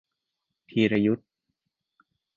[0.69, 1.23] ธีรยุทธ